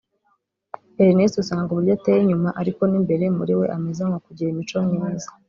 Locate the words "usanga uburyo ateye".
1.43-2.19